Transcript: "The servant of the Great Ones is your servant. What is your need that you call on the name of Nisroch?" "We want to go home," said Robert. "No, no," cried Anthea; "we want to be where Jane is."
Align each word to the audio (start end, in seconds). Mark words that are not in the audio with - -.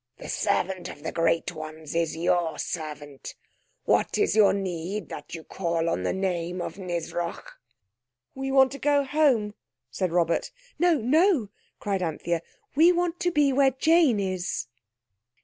"The 0.17 0.29
servant 0.29 0.89
of 0.89 1.03
the 1.03 1.11
Great 1.11 1.51
Ones 1.53 1.93
is 1.93 2.17
your 2.17 2.57
servant. 2.57 3.35
What 3.85 4.17
is 4.17 4.35
your 4.35 4.51
need 4.51 5.09
that 5.09 5.35
you 5.35 5.43
call 5.43 5.87
on 5.89 6.01
the 6.01 6.11
name 6.11 6.59
of 6.59 6.79
Nisroch?" 6.79 7.51
"We 8.33 8.51
want 8.51 8.71
to 8.71 8.79
go 8.79 9.03
home," 9.03 9.53
said 9.91 10.11
Robert. 10.11 10.49
"No, 10.79 10.95
no," 10.95 11.49
cried 11.79 12.01
Anthea; 12.01 12.41
"we 12.73 12.91
want 12.91 13.19
to 13.19 13.29
be 13.29 13.53
where 13.53 13.69
Jane 13.69 14.19
is." 14.19 14.65